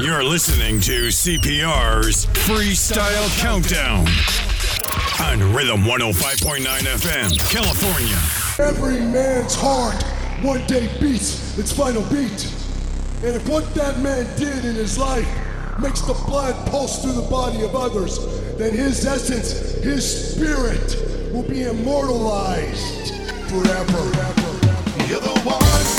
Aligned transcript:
You're 0.00 0.24
listening 0.24 0.80
to 0.80 1.08
CPR's 1.08 2.24
Freestyle 2.24 3.28
Countdown 3.38 4.06
on 5.20 5.54
Rhythm 5.54 5.82
105.9 5.82 6.64
FM, 6.64 7.38
California. 7.50 8.66
Every 8.66 9.00
man's 9.00 9.54
heart 9.54 10.02
one 10.42 10.66
day 10.66 10.88
beats 10.98 11.58
its 11.58 11.70
final 11.70 12.00
beat. 12.04 12.50
And 13.22 13.36
if 13.36 13.46
what 13.46 13.74
that 13.74 13.98
man 14.00 14.24
did 14.38 14.64
in 14.64 14.74
his 14.74 14.96
life 14.96 15.28
makes 15.78 16.00
the 16.00 16.14
blood 16.26 16.54
pulse 16.70 17.02
through 17.02 17.12
the 17.12 17.28
body 17.28 17.62
of 17.62 17.76
others, 17.76 18.18
then 18.56 18.72
his 18.72 19.04
essence, 19.04 19.82
his 19.82 20.32
spirit, 20.32 20.96
will 21.30 21.46
be 21.46 21.64
immortalized 21.64 23.14
forever. 23.50 24.02
You're 25.06 25.20
the 25.20 25.40
one 25.44 25.97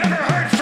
never 0.00 0.14
heard 0.14 0.57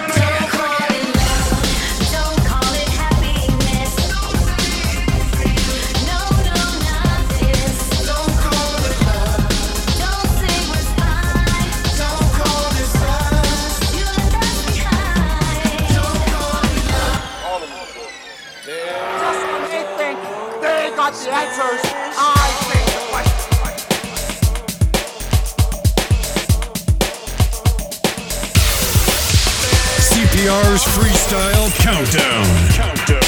Freestyle 30.85 31.71
Countdown. 31.81 32.45
Countdown. 32.73 33.21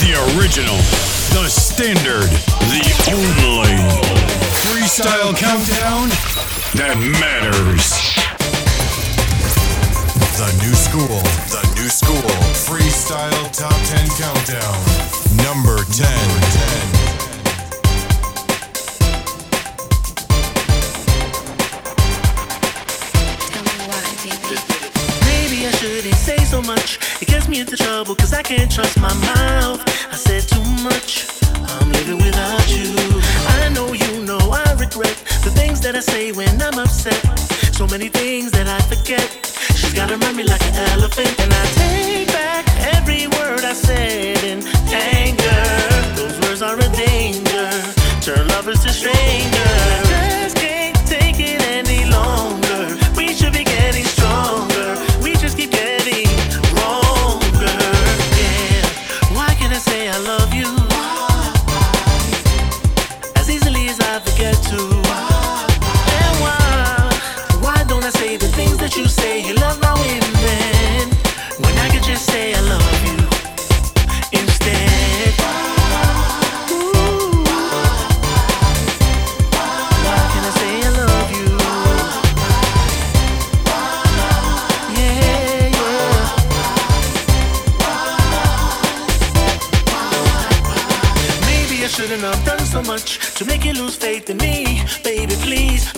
The 0.00 0.16
original, 0.38 0.76
the 1.36 1.48
standard, 1.50 2.30
the 2.72 2.80
only 3.12 3.76
freestyle 4.64 5.36
countdown 5.36 6.08
that 6.74 6.96
matters. 7.20 7.92
The 10.38 10.50
new 10.64 10.74
school, 10.74 11.20
the 11.50 11.62
new 11.76 11.88
school 11.90 12.30
freestyle 12.64 13.50
top 13.52 13.76
10 13.84 14.08
countdown. 14.16 15.44
Number 15.44 15.84
10. 15.92 16.06
Number 16.06 16.46
10. 16.94 16.99
It 27.20 27.28
gets 27.28 27.48
me 27.48 27.60
into 27.60 27.76
trouble 27.76 28.14
cause 28.14 28.32
I 28.32 28.42
can't 28.42 28.72
trust 28.72 28.98
my 28.98 29.12
mouth. 29.12 29.80
I 30.10 30.16
said 30.16 30.42
too 30.48 30.64
much. 30.82 31.26
I'm 31.52 31.92
living 31.92 32.16
without 32.16 32.66
you. 32.70 32.94
I 33.60 33.68
know 33.74 33.92
you 33.92 34.24
know 34.24 34.38
I 34.38 34.72
regret 34.72 35.16
the 35.44 35.52
things 35.54 35.82
that 35.82 35.94
I 35.96 36.00
say 36.00 36.32
when 36.32 36.60
I'm 36.62 36.78
upset. 36.78 37.20
So 37.76 37.86
many 37.86 38.08
things 38.08 38.52
that 38.52 38.68
I 38.68 38.80
forget. 38.88 39.28
She's 39.76 39.92
gotta 39.92 40.16
run 40.16 40.34
me 40.34 40.44
like 40.44 40.62
an 40.62 40.74
elephant. 40.92 41.38
And 41.40 41.52
I 41.52 41.64
take 41.76 42.28
back 42.28 42.64
every 42.96 43.26
word 43.26 43.64
I 43.64 43.74
said 43.74 44.42
in 44.42 44.64
anger. 44.88 45.64
Those 46.16 46.40
words 46.40 46.62
are 46.62 46.78
a 46.78 46.88
danger. 46.96 47.68
Turn 48.22 48.48
lovers 48.48 48.80
to 48.84 48.88
strangers. 48.88 50.09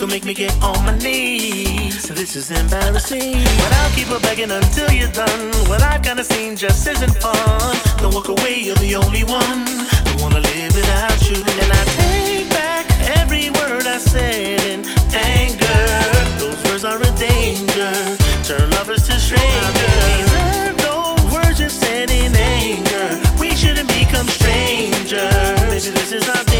Don't 0.02 0.10
make 0.10 0.24
me 0.24 0.34
get 0.34 0.52
on 0.64 0.84
my 0.84 0.98
knees. 0.98 2.08
This 2.08 2.34
is 2.34 2.50
embarrassing, 2.50 3.34
but 3.34 3.72
I'll 3.78 3.94
keep 3.94 4.10
on 4.10 4.20
begging 4.22 4.50
until 4.50 4.90
you're 4.90 5.12
done. 5.12 5.52
What 5.70 5.80
I've 5.80 6.02
kind 6.02 6.18
of 6.18 6.26
seen 6.26 6.56
just 6.56 6.84
isn't 6.88 7.14
fun. 7.22 7.76
Don't 7.98 8.12
walk 8.12 8.26
away, 8.26 8.58
you're 8.58 8.82
the 8.82 8.96
only 8.96 9.22
one. 9.22 9.64
Don't 10.02 10.20
wanna 10.20 10.40
live 10.40 10.74
without 10.74 11.22
you, 11.30 11.36
and 11.36 11.70
I 11.70 11.84
take 12.02 12.50
back 12.50 12.84
every 13.16 13.50
word 13.50 13.86
I 13.86 13.98
said 13.98 14.60
in 14.74 14.84
anger. 15.14 15.86
Those 16.40 16.58
words 16.64 16.84
are 16.84 16.98
a 16.98 17.12
danger. 17.14 17.94
Turn 18.42 18.70
lovers 18.70 19.06
to 19.06 19.14
strangers. 19.20 20.82
Those 20.82 21.22
words 21.32 21.60
you 21.60 21.68
said 21.68 22.10
in 22.10 22.34
anger. 22.34 23.22
We 23.38 23.54
shouldn't 23.54 23.88
become 23.88 24.26
strangers. 24.26 25.60
Maybe 25.70 25.90
this 25.94 26.10
is 26.10 26.28
our 26.28 26.51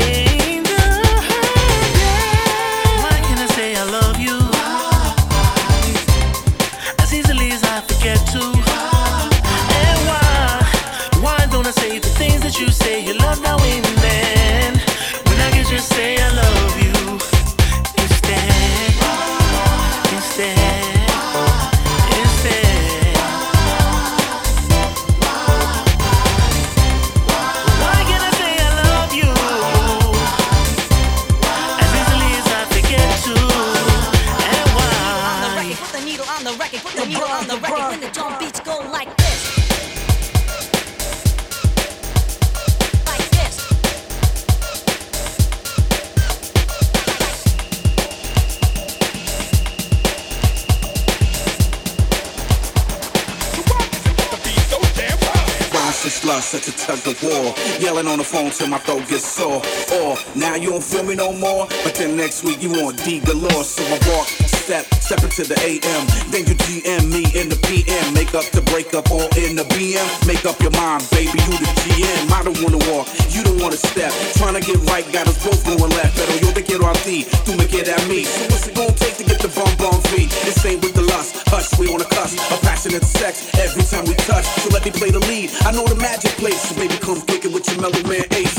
tug 56.87 57.07
of 57.07 57.23
war. 57.23 57.55
Yelling 57.79 58.07
on 58.07 58.19
the 58.19 58.25
phone 58.25 58.51
till 58.51 58.69
my 58.69 58.79
throat 58.79 59.07
gets 59.09 59.25
sore. 59.25 59.63
Or 59.95 60.17
now 60.35 60.55
you 60.57 60.71
don't 60.71 60.83
feel 60.83 61.05
me 61.05 61.15
no 61.15 61.33
more, 61.33 61.67
but 61.85 61.95
then 61.95 62.17
next 62.17 62.45
week 62.45 62.63
you 62.63 62.71
want 62.71 63.03
D 63.05 63.21
galore. 63.21 63.65
So 63.65 63.83
I 63.85 63.99
walk, 64.11 64.29
step, 64.73 64.89
step 65.05 65.21
into 65.21 65.45
the 65.45 65.59
AM. 65.61 66.03
Then 66.33 66.49
you 66.49 66.57
GM 66.65 67.13
me 67.13 67.29
in 67.37 67.53
the 67.53 67.61
PM. 67.69 68.15
Make 68.17 68.33
up 68.33 68.49
the 68.57 68.65
breakup 68.73 69.05
or 69.13 69.29
in 69.37 69.53
the 69.53 69.69
BM. 69.77 70.09
Make 70.25 70.49
up 70.49 70.57
your 70.65 70.73
mind, 70.81 71.05
baby, 71.13 71.37
you 71.45 71.57
the 71.61 71.69
GM. 71.85 72.33
I 72.33 72.41
don't 72.41 72.57
wanna 72.65 72.81
walk, 72.89 73.05
you 73.29 73.45
don't 73.45 73.61
wanna 73.61 73.77
step. 73.77 74.09
Trying 74.41 74.57
to 74.57 74.65
get 74.65 74.81
right, 74.89 75.05
got 75.13 75.29
us 75.29 75.37
both 75.45 75.61
going 75.69 75.93
left. 75.93 76.17
Pero 76.17 76.33
yo 76.41 76.49
te 76.57 76.63
quiero 76.65 76.89
a 76.89 76.95
ti, 77.05 77.29
tú 77.45 77.53
me 77.61 77.69
quieres 77.69 77.93
at 77.93 78.01
me. 78.09 78.25
So 78.25 78.49
what's 78.49 78.67
it 78.69 78.75
gonna 78.75 78.97
take 78.97 79.17
to 79.21 79.25
get 79.29 79.41
the 79.45 79.53
bum 79.53 79.69
bum 79.77 80.01
feet? 80.09 80.33
This 80.49 80.65
ain't 80.65 80.81
with 80.81 80.95
the 80.95 81.05
lust, 81.05 81.37
hush, 81.53 81.69
we 81.77 81.93
on 81.93 82.01
a 82.01 82.09
cuss. 82.09 82.33
A 82.33 82.57
passionate 82.65 83.05
sex 83.05 83.53
every 83.61 83.85
time 83.85 84.09
we 84.09 84.15
touch. 84.25 84.47
So 84.65 84.73
let 84.73 84.85
me 84.85 84.91
play 84.91 85.11
the 85.11 85.21
lead. 85.29 85.53
I 85.69 85.73
know 85.73 85.85
the 85.85 86.01
magic 86.01 86.33
place, 86.41 86.61
so 86.65 86.75
baby 86.81 86.97
come 86.97 87.21
kicking 87.29 87.53
with 87.53 87.69
your 87.69 87.77
mellow 87.85 88.01
man 88.09 88.25
ace. 88.33 88.57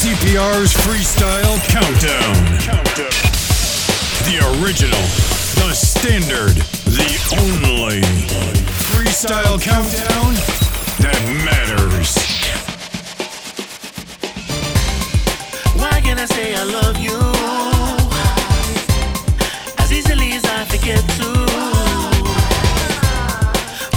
CPR's 0.00 0.72
Freestyle 0.80 1.60
Countdown. 1.68 3.37
The 4.26 4.38
original, 4.62 5.00
the 5.60 5.72
standard, 5.74 6.56
the 6.84 7.10
only. 7.32 8.02
Freestyle 8.90 9.60
countdown 9.60 10.34
that 11.02 11.20
matters. 11.44 12.14
Why 15.80 16.00
can 16.00 16.18
I 16.18 16.26
say 16.26 16.54
I 16.54 16.64
love 16.64 16.98
you? 16.98 17.18
As 19.78 19.92
easily 19.92 20.32
as 20.32 20.44
I 20.44 20.64
forget 20.64 21.02
to? 21.18 21.28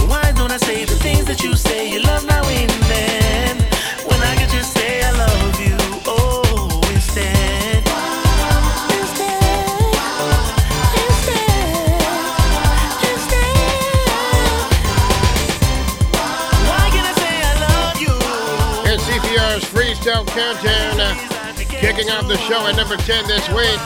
Why 0.08 0.32
don't 0.32 0.52
I 0.52 0.58
say 0.58 0.84
the 0.84 0.96
things 0.96 1.24
that 1.26 1.42
you 1.42 1.54
say? 1.56 1.90
You 1.92 2.00
love 2.02 2.24
now 2.26 2.42
and 2.44 2.70
then 2.70 3.11
Countdown. 20.34 21.00
uh, 21.00 21.14
Kicking 21.68 22.10
off 22.10 22.26
the 22.28 22.38
show 22.38 22.66
at 22.66 22.76
number 22.76 22.96
10 22.96 23.26
this 23.26 23.46
week. 23.50 23.78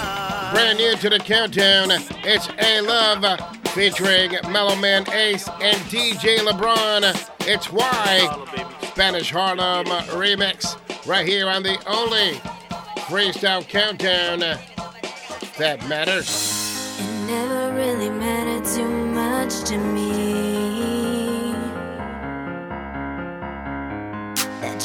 Brand 0.52 0.78
new 0.78 0.94
to 0.96 1.10
the 1.10 1.18
countdown. 1.18 1.88
It's 2.24 2.48
A 2.58 2.80
Love 2.82 3.24
uh, 3.24 3.36
featuring 3.74 4.30
Mellow 4.52 4.76
Man 4.76 5.08
Ace 5.12 5.48
and 5.60 5.76
DJ 5.90 6.38
LeBron. 6.38 7.02
It's 7.48 7.72
Why. 7.72 8.28
Spanish 8.92 9.30
Harlem 9.30 9.86
remix. 10.14 10.76
Right 11.06 11.26
here 11.26 11.48
on 11.48 11.62
the 11.62 11.78
only 11.88 12.32
Freestyle 13.08 13.66
Countdown 13.66 14.42
uh, 14.42 14.58
that 15.58 15.86
matters. 15.88 16.98
never 17.26 17.74
really 17.74 18.10
mattered 18.10 18.64
too 18.64 18.88
much 18.88 19.64
to 19.64 19.78
me. 19.78 19.95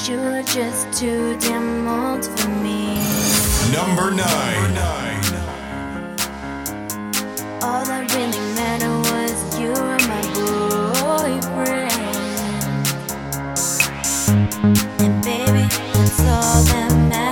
That 0.01 0.09
you 0.09 0.18
were 0.18 0.42
just 0.42 1.00
too 1.00 1.38
damn 1.38 1.88
old 1.88 2.25
for 2.25 2.50
me. 2.50 2.95
Number 3.71 4.09
nine. 4.09 4.77
All 7.62 7.86
that 7.86 8.12
really 8.15 8.39
mattered 8.56 8.98
was 9.12 9.59
you 9.59 9.69
were 9.69 10.00
my 10.09 10.24
boyfriend. 10.98 11.92
And 15.01 15.24
baby, 15.24 15.68
that's 15.94 16.19
all 16.21 16.63
that 16.63 16.92
mattered 17.07 17.31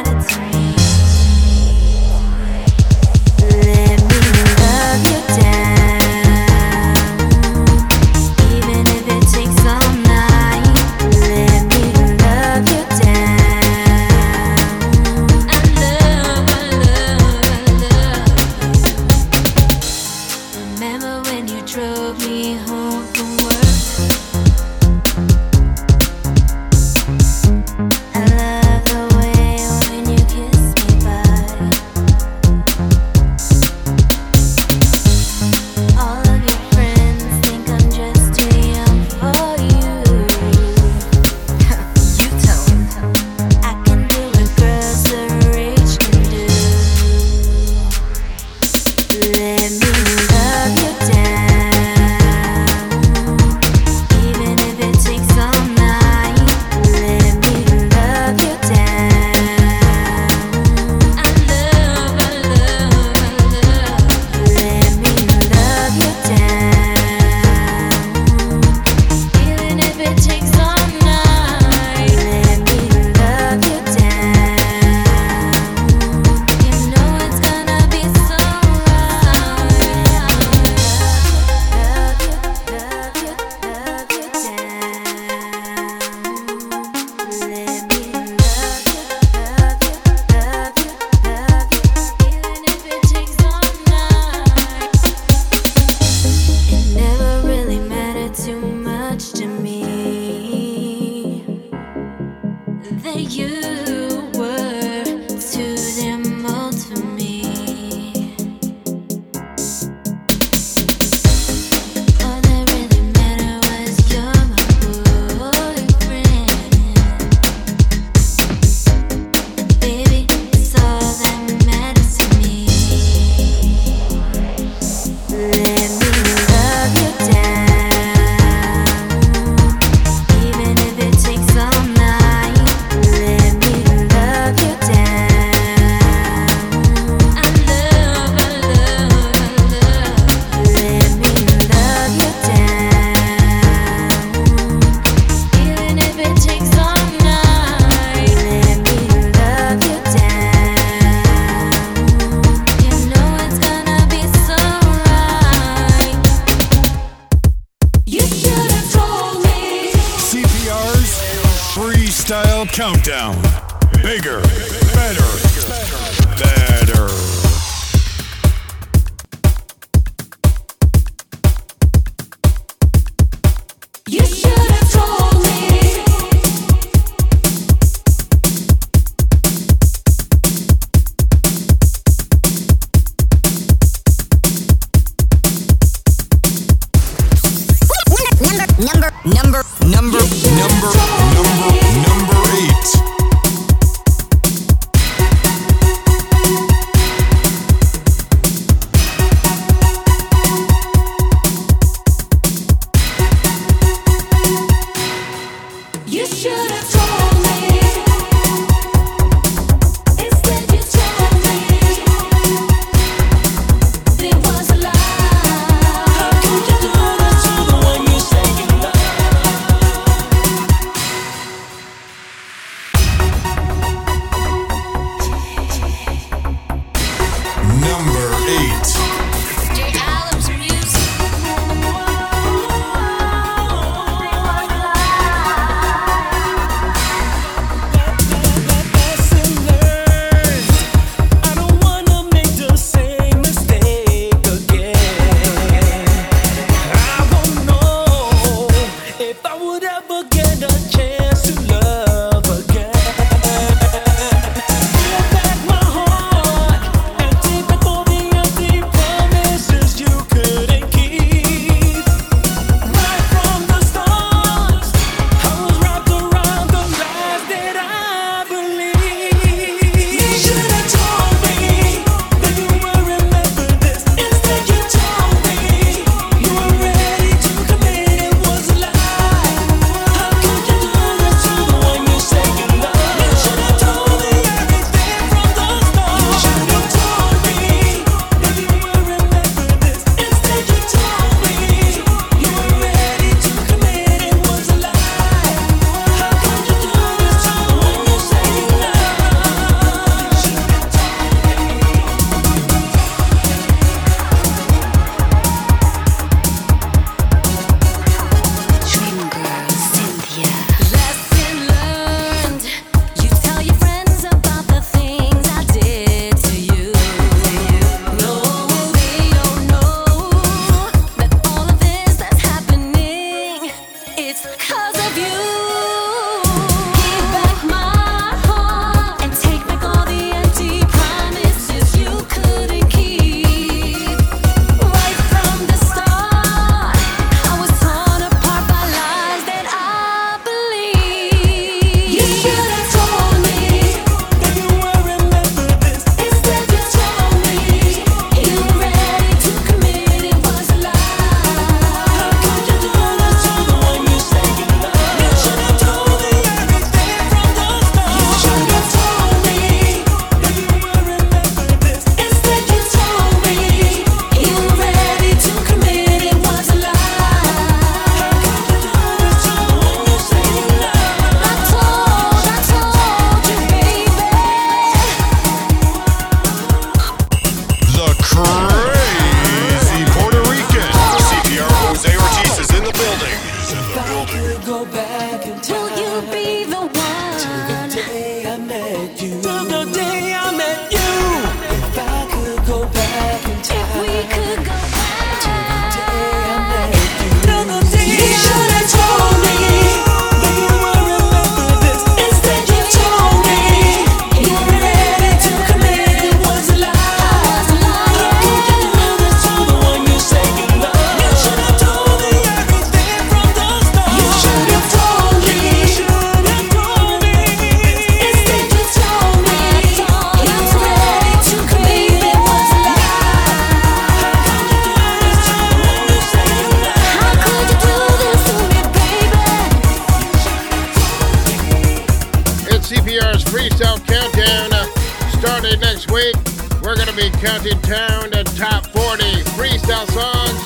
counting 437.49 437.81
down 437.81 438.29
the 438.29 438.43
top 438.61 438.85
40 438.93 439.25
freestyle 439.57 440.05
songs 440.13 440.61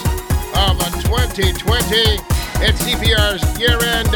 of 0.51 0.75
2020 1.07 2.19
at 2.59 2.75
CPR's 2.75 3.39
year-end 3.57 4.11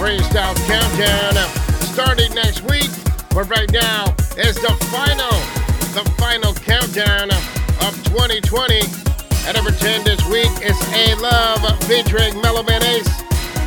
freestyle 0.00 0.56
countdown 0.64 1.36
starting 1.92 2.32
next 2.34 2.62
week. 2.62 2.88
But 3.34 3.50
right 3.50 3.70
now 3.70 4.14
is 4.38 4.56
the 4.56 4.72
final, 4.88 5.36
the 5.92 6.08
final 6.16 6.54
countdown 6.54 7.30
of 7.84 7.92
2020. 8.08 8.80
At 9.46 9.54
number 9.54 9.70
10 9.70 10.04
this 10.04 10.24
week 10.32 10.52
is 10.64 10.80
A 10.94 11.14
Love 11.20 11.84
featuring 11.84 12.40
Mellow 12.40 12.62
Man 12.62 12.82
Ace 12.82 13.12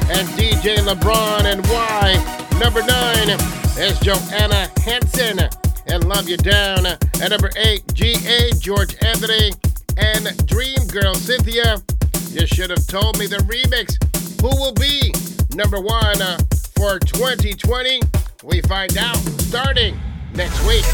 and 0.09 0.27
DJ 0.29 0.77
LeBron 0.77 1.45
and 1.45 1.61
Y. 1.69 2.57
Number 2.59 2.81
9 2.81 3.29
is 3.77 3.99
Joanna 3.99 4.71
Hansen 4.81 5.37
and 5.85 6.03
Love 6.05 6.27
You 6.27 6.37
Down. 6.37 6.97
At 7.19 7.31
number 7.31 7.49
eight, 7.57 7.81
G.A. 7.93 8.51
George 8.59 8.95
Anthony 9.03 9.51
and 9.97 10.47
Dream 10.47 10.77
Girl 10.87 11.15
Cynthia. 11.15 11.81
You 12.29 12.45
should 12.45 12.69
have 12.69 12.85
told 12.85 13.17
me 13.17 13.25
the 13.25 13.37
remix. 13.37 13.97
Who 14.39 14.49
will 14.49 14.73
be 14.73 15.11
number 15.55 15.81
one 15.81 16.21
uh, 16.21 16.37
for 16.77 16.99
2020? 16.99 18.01
We 18.43 18.61
find 18.61 18.95
out 18.99 19.17
starting 19.41 19.99
next 20.35 20.61
week. 20.67 20.85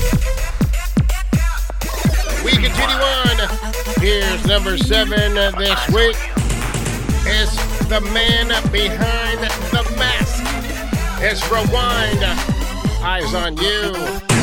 We 2.46 2.52
continue 2.52 3.04
on. 3.04 3.38
Here's 4.00 4.46
number 4.46 4.78
seven 4.78 5.38
uh, 5.38 5.52
this 5.52 5.88
week. 5.90 6.16
It's 7.26 7.86
the 7.88 8.00
man 8.14 8.48
behind 8.72 9.40
the 9.72 9.96
mask. 10.00 10.42
It's 11.22 11.44
Rewind. 11.52 12.24
Eyes 13.04 13.34
on 13.34 13.58
you. 13.58 14.43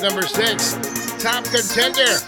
Number 0.00 0.22
six, 0.22 0.72
top 1.22 1.44
contender 1.44 2.18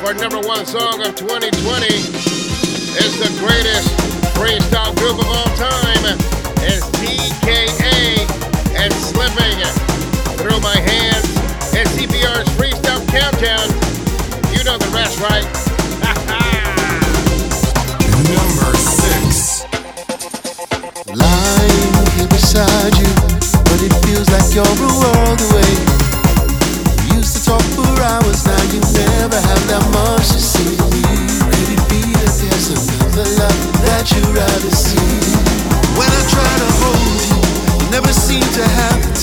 for 0.00 0.14
number 0.14 0.40
one 0.46 0.64
song 0.64 1.04
of 1.04 1.16
2020. 1.16 1.86
It's 1.86 3.16
the 3.18 3.28
greatest 3.40 3.88
freestyle 4.36 4.94
group 4.96 5.18
of 5.18 5.26
all 5.26 5.50
time. 5.56 6.16
It's 6.62 6.86
DKA 7.00 8.24
and 8.76 8.92
Slipping 8.94 9.60
Through 10.38 10.60
My 10.60 10.76
Hands. 10.78 11.24
It's 11.74 11.90
CPR's 11.96 12.48
Freestyle 12.56 13.04
Countdown. 13.08 13.68
You 14.56 14.64
know 14.64 14.78
the 14.78 14.88
rest, 14.94 15.18
right? 15.20 15.44
number 18.32 18.76
six. 18.78 19.64
Lying 21.08 22.06
here 22.16 22.28
beside 22.28 22.96
you, 22.96 23.12
but 23.64 23.82
it 23.82 23.92
feels 24.06 24.30
like 24.30 24.54
you're 24.54 24.64
a 24.64 24.92
world 25.00 25.40
away 25.52 26.07
you 28.72 28.80
never 28.80 29.40
have 29.40 29.62
that 29.68 29.84
much 29.92 30.28
to 30.32 30.40
see. 30.40 30.76
Could 30.76 31.68
it 31.72 31.82
be 31.88 32.02
that 32.20 32.32
there's 32.40 32.68
another 32.70 33.24
love 33.40 33.60
that 33.84 34.10
you'd 34.12 34.28
rather 34.34 34.72
see? 34.72 34.98
When 35.96 36.08
I 36.08 36.22
try 36.28 36.52
to 36.62 36.68
hold 36.80 37.20
you, 37.28 37.90
never 37.90 38.12
to 38.12 38.64
happen. 38.68 39.17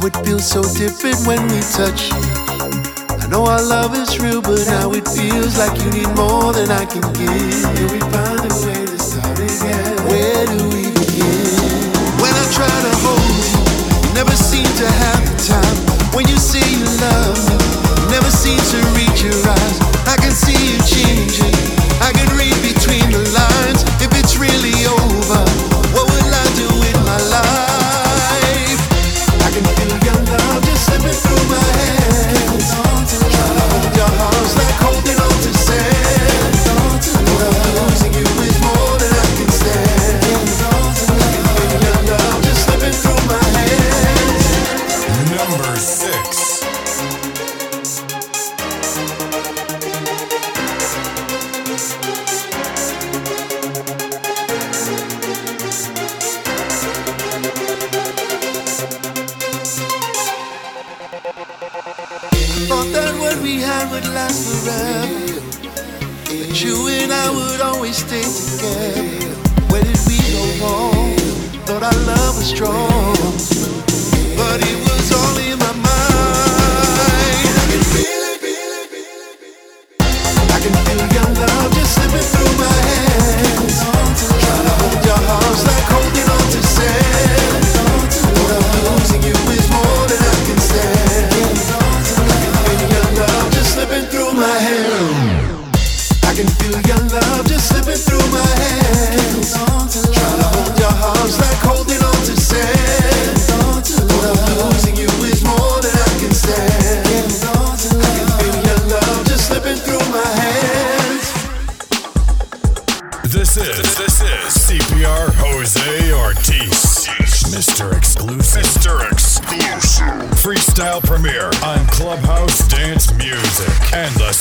How 0.00 0.06
it 0.06 0.16
feels 0.24 0.46
so 0.46 0.62
different 0.62 1.26
when 1.26 1.42
we 1.48 1.60
touch. 1.76 2.08
I 3.20 3.26
know 3.28 3.44
our 3.44 3.60
love 3.60 3.94
is 3.94 4.18
real, 4.18 4.40
but 4.40 4.64
now 4.64 4.92
it 4.92 5.06
feels 5.06 5.58
like 5.58 5.76
you 5.78 5.90
need 5.90 6.08
more 6.16 6.54
than 6.54 6.70
I 6.70 6.86
can 6.86 7.02
give. 7.12 7.60
Can 7.76 7.92
we 7.92 8.00
find 8.08 8.40
a 8.40 8.54
way 8.64 8.86
to 8.86 8.98
start 8.98 9.38
again? 9.38 9.96
Where 10.08 10.46
do 10.46 10.64
we 10.72 10.88
begin? 10.96 11.92
When 12.16 12.32
I 12.32 12.46
try 12.48 12.72
to 12.86 12.92
hold 13.04 13.20
you, 13.28 14.08
you, 14.08 14.14
never 14.14 14.34
seem 14.34 14.64
to 14.64 14.86
have. 14.90 15.19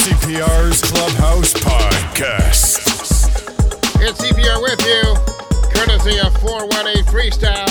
CPR's 0.09 0.81
Clubhouse 0.81 1.53
Podcast. 1.53 2.81
It's 4.01 4.19
CPR 4.19 4.59
with 4.59 4.81
you, 4.83 5.13
courtesy 5.71 6.19
of 6.19 6.33
418 6.41 7.03
Freestyle. 7.05 7.69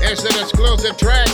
It's 0.00 0.24
an 0.24 0.40
exclusive 0.40 0.96
track. 0.96 1.25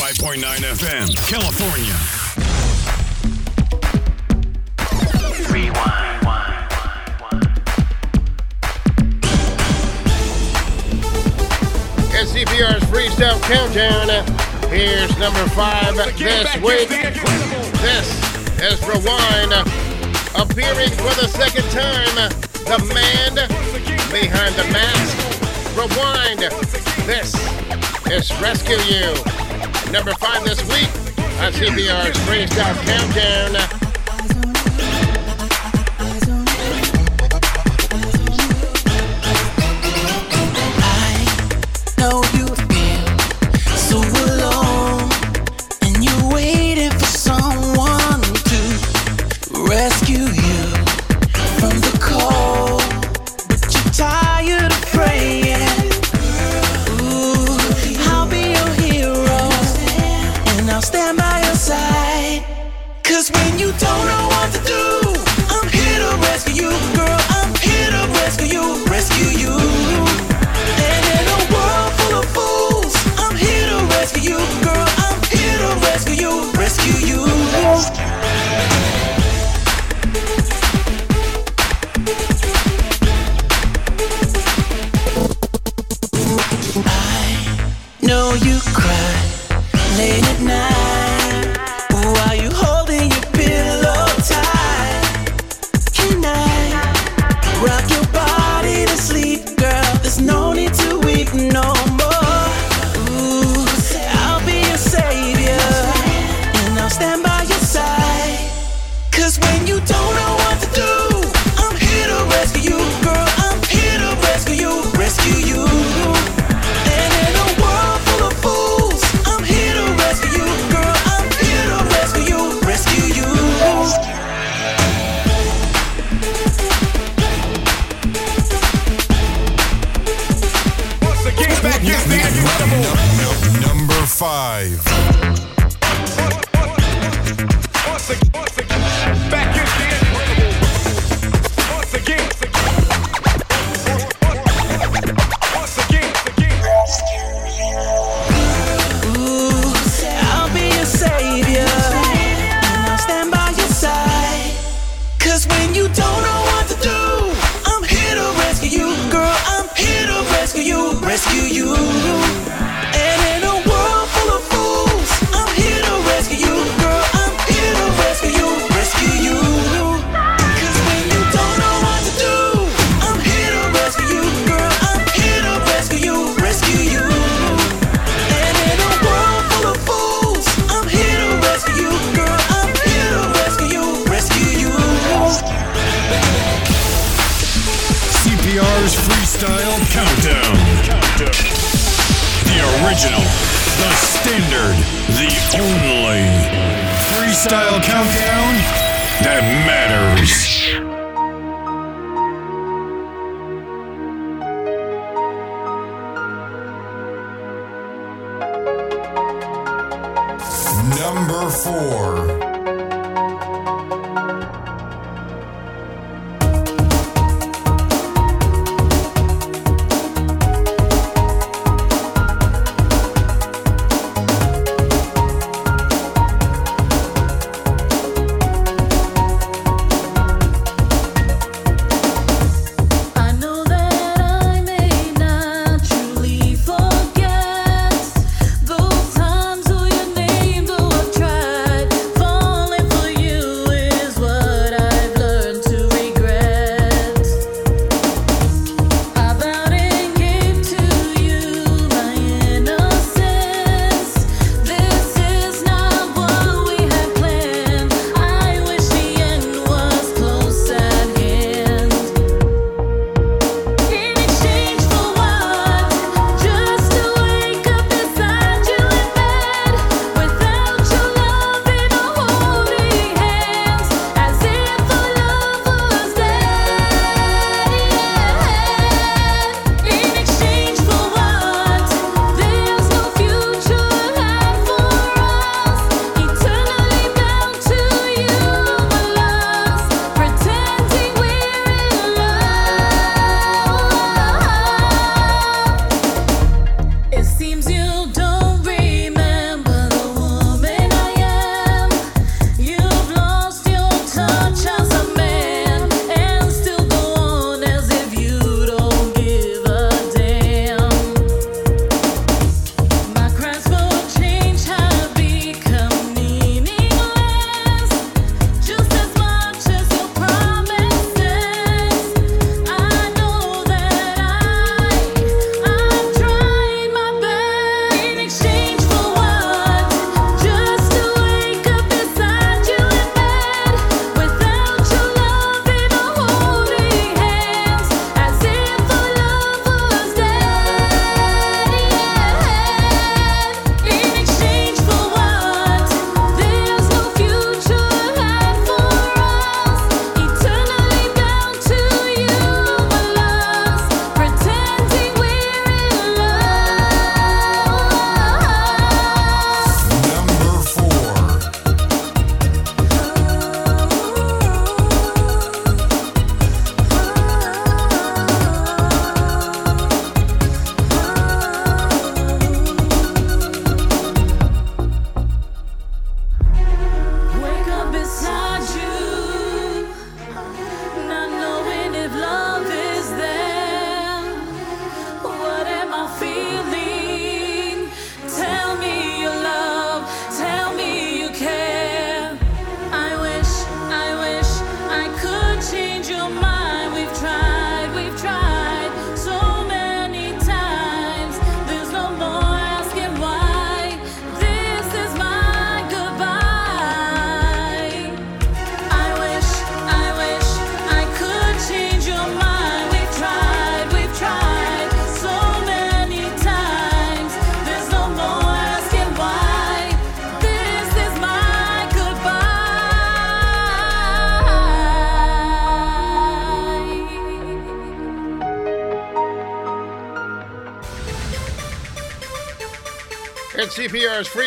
105.9 0.00 0.40
FM, 0.64 1.12
California. 1.28 1.94
Rewind. 5.52 6.00
CPR's 12.30 12.82
Freestyle 12.84 13.40
Countdown. 13.42 14.08
Here's 14.70 15.16
number 15.18 15.46
five 15.50 15.94
this 16.16 16.54
week. 16.62 16.88
This 17.82 18.08
is 18.62 18.80
Rewind, 18.88 19.52
appearing 20.34 20.90
for 20.96 21.12
the 21.20 21.28
second 21.28 21.68
time. 21.70 22.30
The 22.64 22.78
man 22.94 23.34
behind 24.10 24.54
the 24.54 24.64
mask. 24.72 25.16
Rewind. 25.76 26.40
This 27.06 27.34
is 28.10 28.32
Rescue 28.40 28.78
You 28.78 29.39
number 29.92 30.12
five 30.14 30.44
this 30.44 30.62
week 30.68 30.88
on 31.40 31.52
CPR's 31.52 32.26
Greatest 32.26 32.58
Out 32.58 32.76
Countdown. 32.86 33.79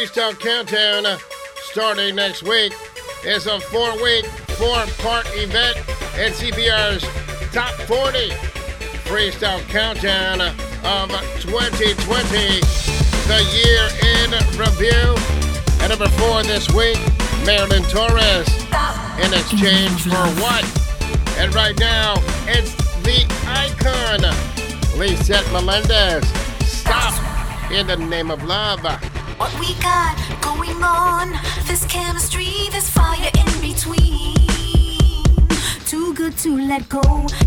Freestyle 0.04 0.38
Countdown 0.38 1.06
uh, 1.06 1.18
starting 1.56 2.16
next 2.16 2.44
week. 2.44 2.74
It's 3.24 3.46
a 3.46 3.58
four 3.58 3.96
week, 4.04 4.26
four 4.60 4.84
part 5.00 5.26
event 5.32 5.78
at 6.20 6.34
CPR's 6.34 7.04
Top 7.54 7.72
40 7.88 8.32
Freestyle 9.08 9.62
Countdown 9.70 10.42
uh, 10.42 10.54
of 10.84 11.10
2020, 11.40 11.96
the 11.96 13.40
year 13.56 13.88
in 14.12 14.32
review. 14.60 15.16
And 15.80 15.90
number 15.90 16.10
four 16.20 16.44
this 16.44 16.70
week, 16.74 17.00
Marilyn 17.46 17.84
Torres. 17.84 18.50
In 19.24 19.34
exchange 19.34 20.04
for 20.04 20.28
what? 20.44 20.66
And 21.38 21.56
right 21.56 21.80
now, 21.80 22.16
it's 22.46 22.76
the 23.04 23.24
icon, 23.48 24.20
Lisette 25.00 25.50
Melendez. 25.54 26.28
Stop 26.68 27.72
in 27.72 27.88
the 27.88 27.96
name 27.96 28.32
of 28.32 28.44
love 28.44 28.84
what 29.44 29.60
we 29.60 29.74
got 29.82 30.16
going 30.40 30.82
on. 30.82 31.34
This 31.68 31.84
chemistry, 31.86 32.70
this 32.72 32.90
fire 32.90 33.30
in 33.42 33.52
between. 33.60 34.38
Too 35.86 36.14
good 36.14 36.38
to 36.44 36.50
let 36.72 36.88
go, 36.88 37.02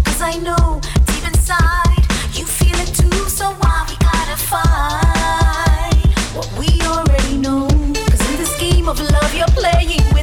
cause 0.04 0.20
I 0.20 0.34
know 0.46 0.80
deep 1.06 1.24
inside 1.26 2.02
you 2.34 2.44
feel 2.44 2.78
it 2.84 2.92
too. 3.00 3.20
So 3.38 3.46
why 3.60 3.86
we 3.88 3.96
gotta 4.10 4.36
fight 4.52 5.96
what 6.36 6.48
we 6.60 6.68
already 6.82 7.38
know? 7.38 7.66
Cause 8.10 8.24
in 8.30 8.36
this 8.42 8.54
game 8.60 8.88
of 8.90 9.00
love, 9.00 9.34
you're 9.34 9.54
playing. 9.60 10.15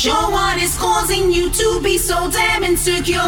sure 0.00 0.30
what 0.30 0.56
is 0.56 0.78
causing 0.78 1.30
you 1.30 1.50
to 1.50 1.78
be 1.82 1.98
so 1.98 2.30
damn 2.30 2.64
insecure. 2.64 3.20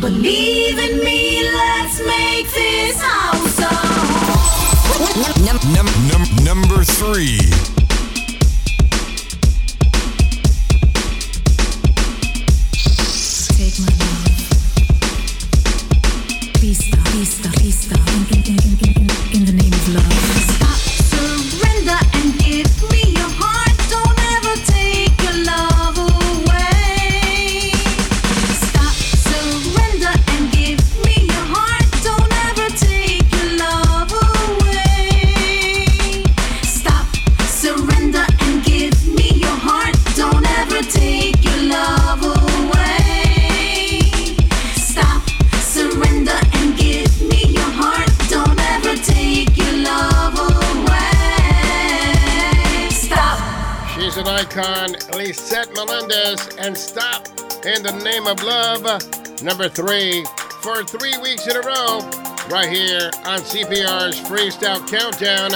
Believe 0.00 0.78
in 0.78 1.00
me, 1.02 1.42
let's 1.42 1.98
make 2.06 2.46
this 2.52 2.96
house 3.00 3.58
a. 3.58 3.74
Num- 5.44 5.72
num- 5.74 6.08
num- 6.08 6.44
number 6.44 6.84
three. 6.84 7.73
number 59.44 59.68
three 59.68 60.24
for 60.62 60.82
three 60.84 61.12
weeks 61.18 61.46
in 61.46 61.54
a 61.54 61.60
row, 61.60 62.00
right 62.48 62.70
here 62.72 63.10
on 63.28 63.38
CPR's 63.44 64.18
Freestyle 64.24 64.80
Countdown. 64.88 65.52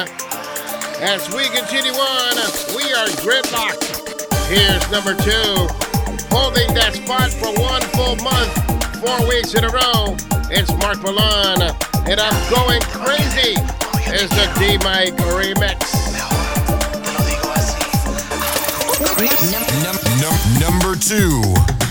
As 1.00 1.26
we 1.32 1.48
continue 1.48 1.96
on, 1.96 2.36
we 2.76 2.84
are 2.92 3.08
gridlocked. 3.24 4.04
Here's 4.52 4.84
number 4.92 5.16
two, 5.24 5.66
holding 6.28 6.68
that 6.74 7.00
spot 7.00 7.32
for 7.32 7.48
one 7.58 7.80
full 7.96 8.16
month, 8.20 8.52
four 9.00 9.26
weeks 9.26 9.54
in 9.54 9.64
a 9.64 9.68
row. 9.68 10.14
It's 10.52 10.70
Mark 10.76 11.00
Malone, 11.00 11.72
and 12.04 12.20
I'm 12.20 12.38
going 12.52 12.82
crazy. 12.92 13.56
It's 14.12 14.28
the 14.36 14.46
D 14.60 14.76
Mike 14.84 15.16
remix. 15.32 15.80
Number 20.60 20.94
two. 20.94 21.87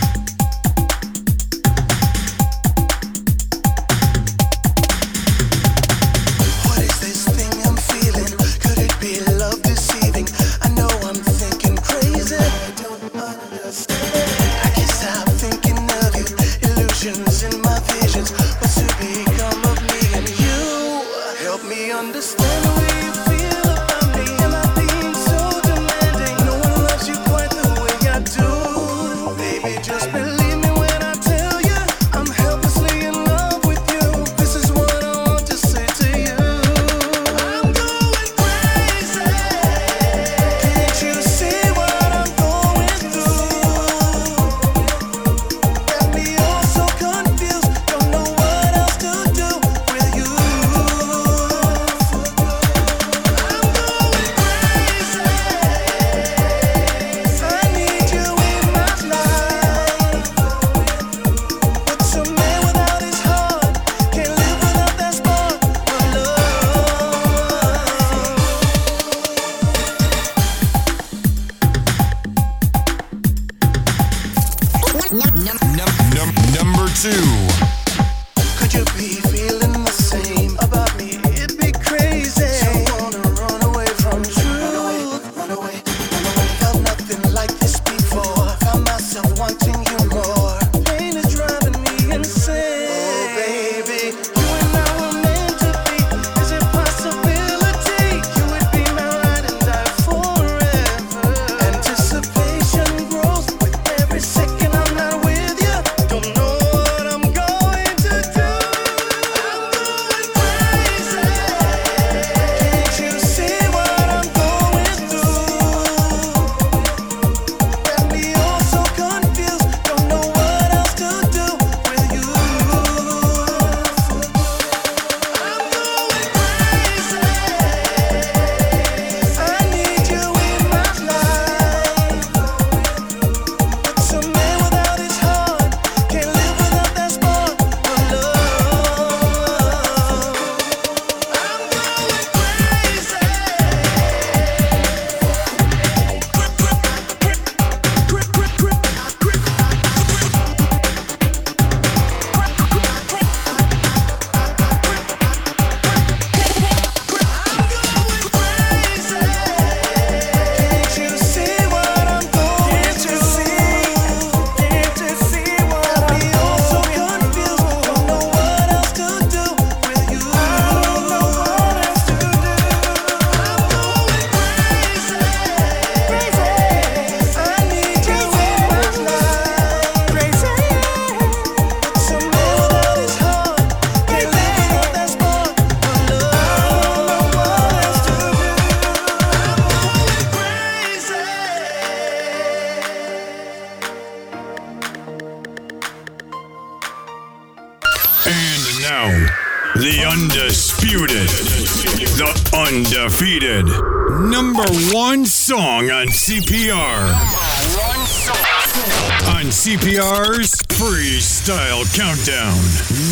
CPR's 209.67 210.53
Freestyle 210.79 211.83
Countdown. 211.91 212.55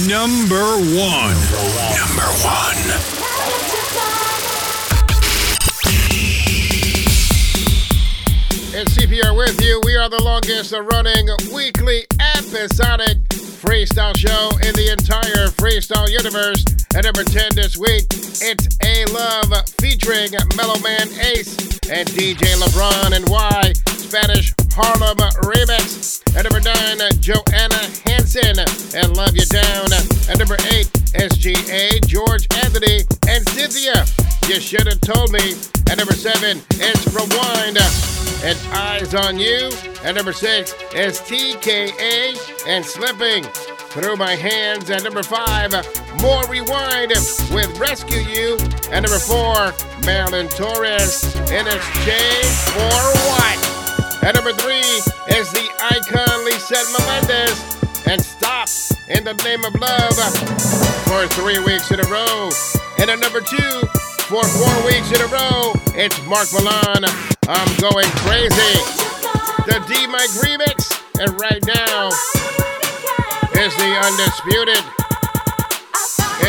Number 0.08 0.64
one. 0.95 1.36
Number 1.91 2.32
one. 2.47 2.80
It's 8.72 8.95
CPR 8.95 9.36
with 9.36 9.62
you. 9.62 9.82
We 9.84 9.97
are 9.97 10.08
the 10.08 10.24
longest 10.24 10.72
running 10.72 11.28
weekly 11.53 12.06
episodic 12.38 13.18
freestyle 13.28 14.16
show 14.16 14.51
in 14.66 14.74
the 14.76 14.93
entire 14.93 15.49
freestyle 15.49 16.10
universe. 16.10 16.64
At 16.95 17.03
number 17.03 17.26
10 17.26 17.56
this 17.56 17.76
week, 17.76 18.06
it's 18.39 18.78
A 18.82 19.03
Love 19.12 19.51
featuring 19.72 20.32
Mellow 20.56 20.80
Man 20.80 21.10
Ace 21.20 21.58
and 21.89 22.08
DJ 22.08 22.56
LeBron 22.56 23.14
and 23.14 23.28
Y 23.28 23.74
Spanish 24.06 24.53
Harlem 24.72 25.18
Remix. 25.41 26.22
At 26.38 26.45
number 26.45 26.62
9, 26.62 27.10
Joanna 27.20 27.82
Hansen 28.06 28.60
and 28.93 29.18
Love 29.18 29.36
You 29.36 29.45
Down. 29.45 29.91
At 30.30 30.38
number 30.38 30.58
8, 30.70 30.86
SGA, 31.18 32.06
George 32.06 32.45
Anthony, 32.64 33.01
and 33.28 33.41
Cynthia. 33.49 34.06
You 34.47 34.62
should 34.62 34.86
have 34.86 35.01
told 35.01 35.32
me. 35.32 35.56
At 35.89 35.97
number 35.97 36.14
7, 36.14 36.62
it's 36.76 37.08
Rewind 37.14 37.78
and 38.45 38.58
Eyes 38.74 39.16
on 39.16 39.39
You. 39.39 39.72
At 40.03 40.16
number 40.16 40.34
6 40.34 40.74
is 40.93 41.20
TKA 41.22 42.38
and 42.68 42.86
Slipping 42.86 43.43
Through 43.89 44.18
My 44.18 44.36
Hands. 44.36 44.88
At 44.91 45.03
number 45.03 45.24
5, 45.24 45.72
More 46.22 46.45
Rewind 46.47 47.10
with 47.51 47.80
Rescue 47.80 48.22
You. 48.22 48.58
At 48.91 49.01
number 49.01 49.20
4, 49.20 49.74
Marilyn 50.06 50.47
Torres 50.49 51.24
in 51.49 51.66
exchange 51.66 52.56
for 52.70 53.01
what? 53.30 53.84
At 54.26 54.34
number 54.34 54.53
3 54.53 54.73
is 55.38 55.51
the 55.53 55.69
icon 55.86 56.45
Lisette 56.45 56.89
Melendez 56.97 57.61
and 58.07 58.19
Stop 58.19 58.67
in 59.07 59.23
the 59.23 59.38
Name 59.45 59.63
of 59.63 59.76
Love 59.78 60.17
for 61.05 61.28
three 61.38 61.59
weeks 61.59 61.91
in 61.91 61.99
a 61.99 62.07
row. 62.09 62.49
And 62.97 63.11
at 63.11 63.19
number 63.19 63.39
2, 63.39 63.55
for 64.26 64.41
four 64.41 64.76
weeks 64.89 65.13
in 65.13 65.21
a 65.21 65.30
row, 65.30 65.78
it's 65.93 66.17
Mark 66.26 66.49
Milan. 66.57 67.05
I'm 67.45 67.69
going 67.78 68.09
crazy. 68.26 68.82
The 69.69 69.78
D 69.86 70.07
Mike 70.09 70.34
remix, 70.41 70.89
and 71.21 71.30
right 71.39 71.61
now 71.61 72.09
is 73.61 73.78
the 73.78 73.91
undisputed, 74.09 74.82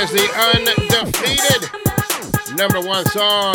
is 0.01 0.09
the 0.17 0.25
undefeated 0.49 1.69
number 2.57 2.81
one 2.81 3.05
song 3.13 3.55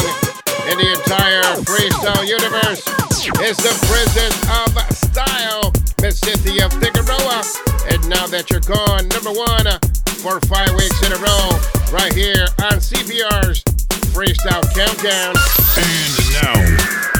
in 0.69 0.77
the 0.77 0.93
entire 0.93 1.41
freestyle 1.65 2.21
universe. 2.27 3.10
It's 3.23 3.61
the 3.61 3.69
Prison 3.85 4.33
of 4.49 4.73
Style, 4.97 5.69
Miss 6.01 6.17
Cynthia 6.17 6.65
Figueroa. 6.81 7.45
And 7.85 8.01
now 8.09 8.25
that 8.25 8.49
you're 8.49 8.65
gone, 8.65 9.05
number 9.13 9.29
one 9.29 9.69
uh, 9.69 9.77
for 10.25 10.41
five 10.49 10.73
weeks 10.73 10.97
in 11.05 11.13
a 11.13 11.21
row, 11.21 11.53
right 11.93 12.09
here 12.17 12.49
on 12.65 12.81
CPR's 12.81 13.61
Freestyle 14.09 14.65
Countdown. 14.73 15.37
And 15.77 16.13
now, 16.33 16.57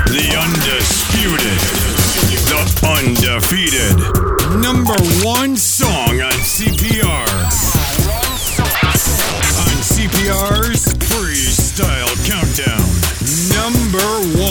the 0.10 0.26
undisputed, 0.41 1.62
the 2.49 2.66
undefeated, 2.82 3.93
number 4.58 4.97
one 5.22 5.56
song 5.56 6.18
on 6.18 6.34
CPR. 6.41 7.30
On 9.54 9.76
CPR's 9.86 10.97
Freestyle 11.14 12.10
Countdown. 12.26 12.89
Number 13.54 14.41
one. 14.41 14.51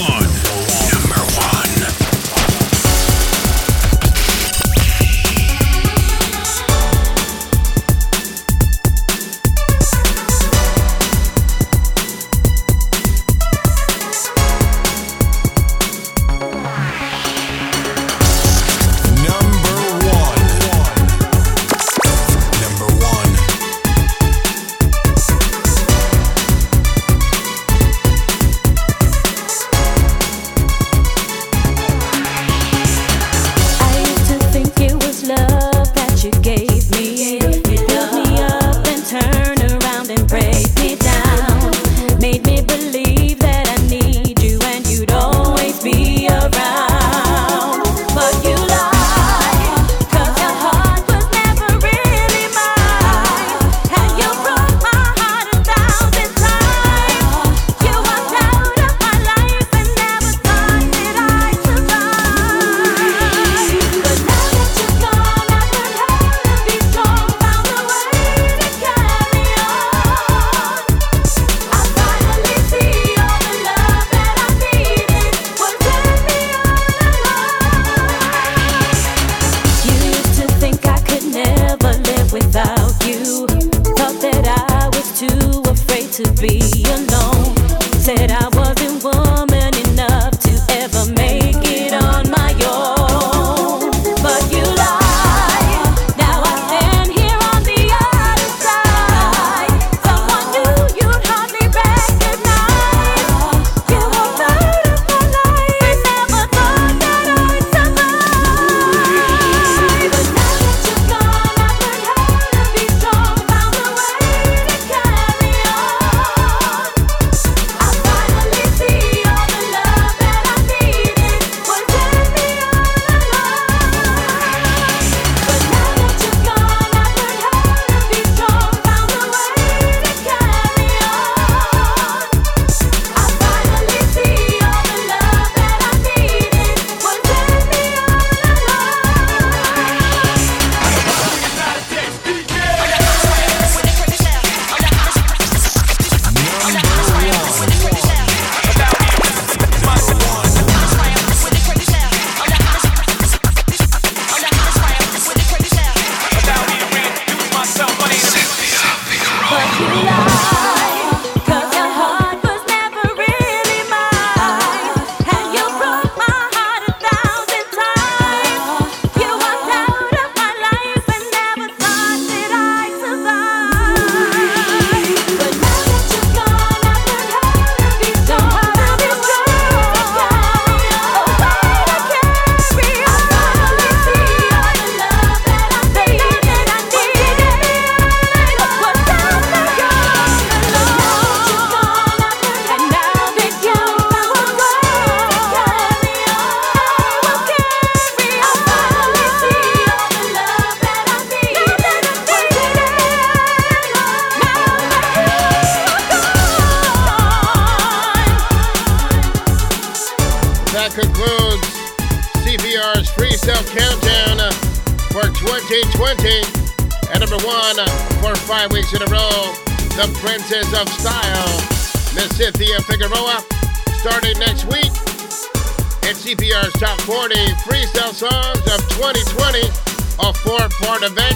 CPR's 226.31 226.71
Top 226.79 226.97
40 227.01 227.35
Freestyle 227.67 228.15
Songs 228.15 228.63
of 228.71 228.79
2020, 228.95 229.67
a 229.67 230.31
four-part 230.31 231.03
event 231.03 231.35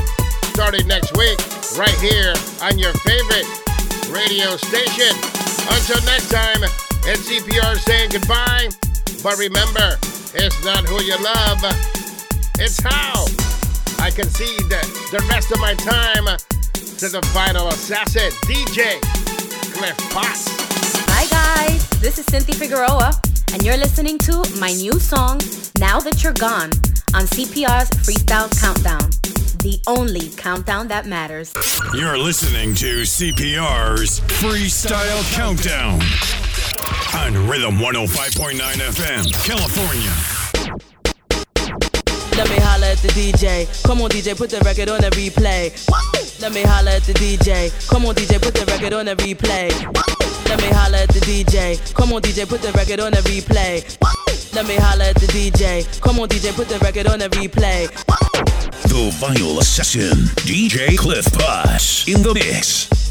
starting 0.55 0.87
next 0.87 1.11
week, 1.17 1.35
right 1.75 1.99
here 1.99 2.31
on 2.63 2.79
your 2.79 2.93
favorite 3.03 3.43
radio 4.07 4.55
station. 4.55 5.11
Until 5.67 5.99
next 6.07 6.31
time, 6.31 6.63
it's 7.03 7.27
CPR 7.27 7.75
saying 7.75 8.11
goodbye. 8.11 8.69
But 9.21 9.35
remember, 9.37 9.99
it's 10.31 10.63
not 10.63 10.87
who 10.87 11.03
you 11.03 11.19
love, 11.19 11.59
it's 12.55 12.79
how. 12.79 13.27
I 13.99 14.11
concede 14.15 14.63
the 15.11 15.25
rest 15.27 15.51
of 15.51 15.59
my 15.59 15.73
time 15.73 16.23
to 16.23 17.09
the 17.09 17.19
vinyl 17.35 17.67
assassin, 17.67 18.31
DJ 18.47 19.01
Cliff 19.75 19.97
Potts. 20.11 20.47
Hi 21.11 21.27
guys, 21.27 21.89
this 21.99 22.17
is 22.17 22.25
Cynthia 22.27 22.55
Figueroa, 22.55 23.11
and 23.53 23.63
you're 23.63 23.77
listening 23.77 24.17
to 24.19 24.43
my 24.59 24.71
new 24.73 24.99
song, 24.99 25.39
Now 25.79 25.99
That 25.99 26.23
You're 26.23 26.33
Gone, 26.33 26.71
on 27.13 27.25
CPR's 27.25 27.89
Freestyle 28.03 28.49
Countdown, 28.59 29.09
the 29.59 29.79
only 29.87 30.29
countdown 30.31 30.87
that 30.89 31.05
matters. 31.05 31.53
You're 31.93 32.17
listening 32.17 32.75
to 32.75 33.01
CPR's 33.01 34.19
Freestyle 34.21 35.23
Countdown 35.33 36.01
on 37.15 37.47
Rhythm 37.49 37.77
105.9 37.77 38.59
FM, 38.59 39.45
California. 39.45 40.34
Let 42.37 42.49
me 42.49 42.57
holla 42.57 42.91
at 42.91 42.97
the 42.97 43.07
DJ. 43.09 43.65
Come 43.83 44.01
on, 44.01 44.09
DJ, 44.09 44.35
put 44.35 44.49
the 44.49 44.59
record 44.59 44.89
on 44.89 44.99
the 44.99 45.09
replay. 45.11 45.71
Let 46.41 46.51
me 46.51 46.63
holla 46.63 46.95
at 46.95 47.03
the 47.03 47.13
DJ. 47.13 47.71
Come 47.89 48.05
on, 48.05 48.13
DJ, 48.13 48.41
put 48.41 48.53
the 48.53 48.65
record 48.65 48.91
on 48.91 49.05
the 49.05 49.15
replay. 49.15 49.71
Let 50.49 50.61
me 50.61 50.67
holla 50.67 51.03
at 51.03 51.09
the 51.09 51.21
DJ. 51.21 51.79
Come 51.93 52.11
on, 52.11 52.21
DJ, 52.21 52.47
put 52.47 52.61
the 52.61 52.73
record 52.73 52.99
on 52.99 53.11
the 53.11 53.19
replay. 53.19 53.79
Let 54.53 54.67
me 54.67 54.75
holla 54.75 55.05
at 55.05 55.15
the 55.15 55.27
DJ. 55.27 56.01
Come 56.01 56.19
on, 56.19 56.27
DJ, 56.27 56.53
put 56.53 56.67
the 56.67 56.77
record 56.79 57.07
on 57.07 57.19
the 57.19 57.29
replay. 57.29 57.87
The 58.83 59.11
Vinyl 59.19 59.59
Assassin, 59.59 60.27
DJ 60.43 60.97
Cliff 60.97 61.25
Potts 61.33 62.05
in 62.07 62.21
the 62.21 62.33
mix. 62.33 63.04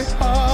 My 0.00 0.08
heart. 0.14 0.49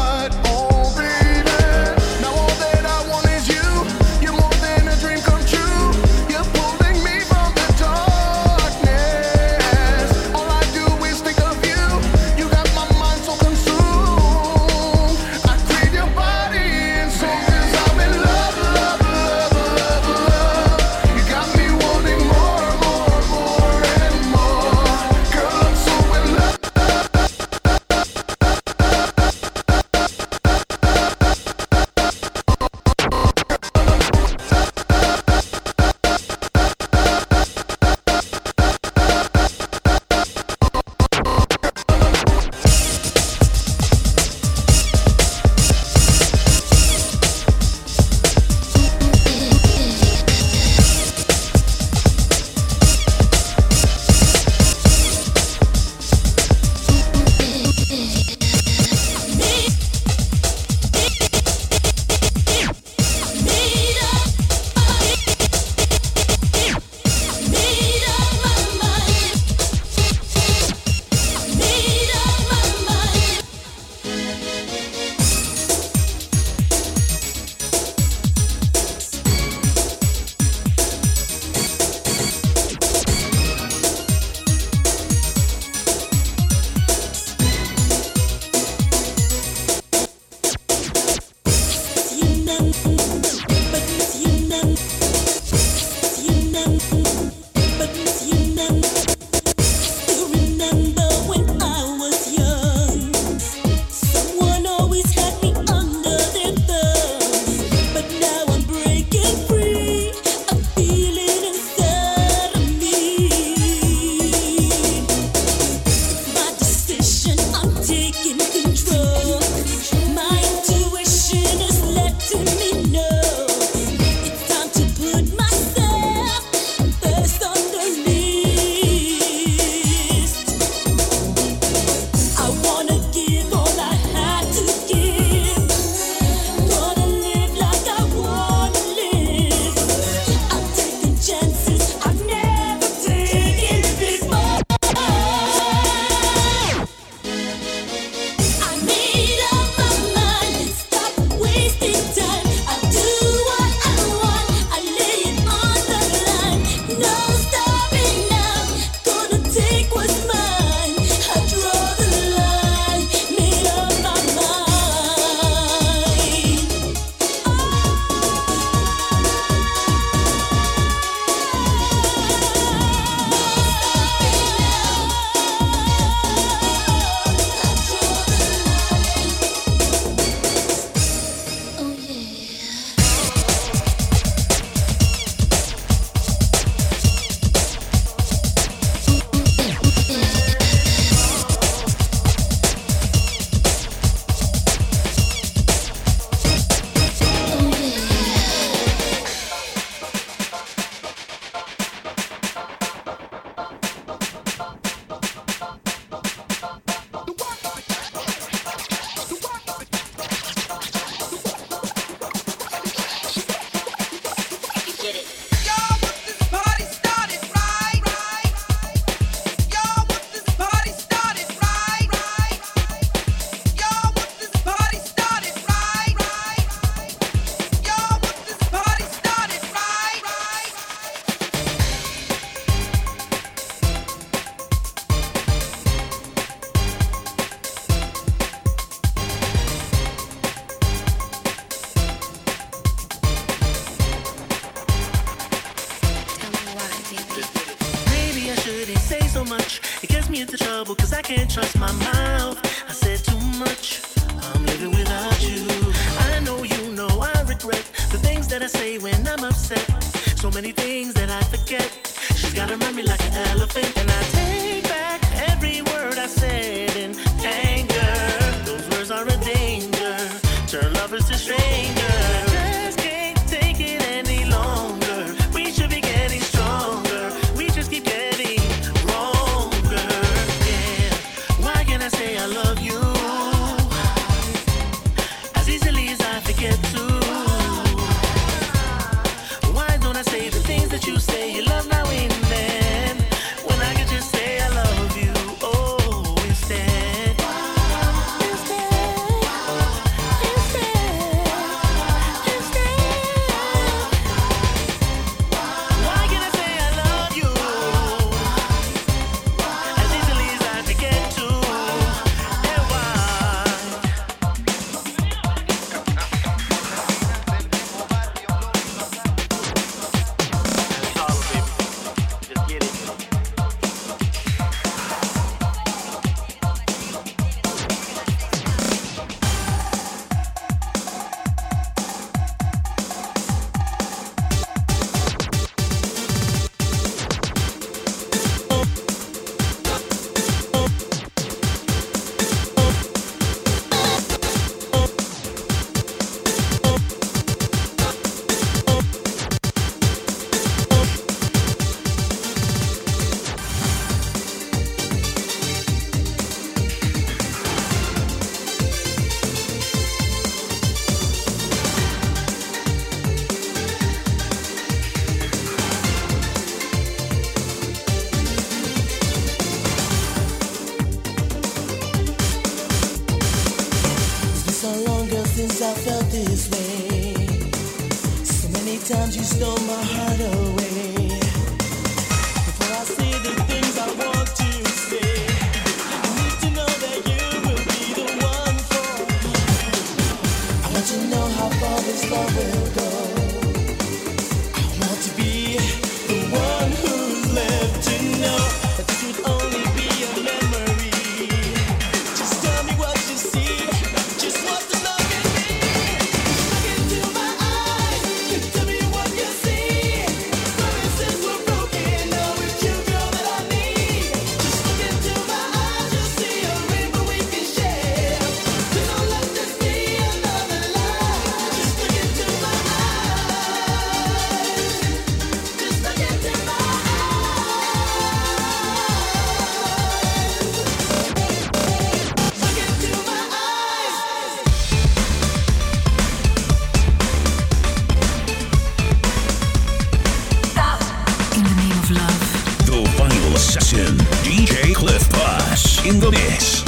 Jackson, 443.87 444.17
DJ 444.43 444.93
Cliff 444.97 445.31
Potts 445.31 446.05
in 446.05 446.19
the 446.19 446.29
mix. 446.33 446.83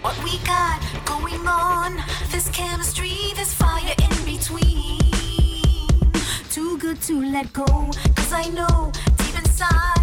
What 0.00 0.16
we 0.22 0.38
got 0.44 0.80
going 1.04 1.44
on, 1.48 1.96
this 2.30 2.48
chemistry, 2.50 3.32
this 3.34 3.52
fire 3.52 3.94
in 3.98 4.24
between. 4.24 5.00
Too 6.48 6.78
good 6.78 7.02
to 7.02 7.20
let 7.20 7.52
go, 7.52 7.66
cause 8.14 8.32
I 8.32 8.48
know 8.50 8.92
deep 9.16 9.38
inside. 9.38 9.95